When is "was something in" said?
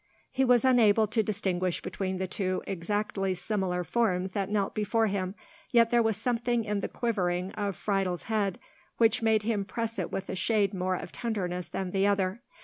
6.01-6.79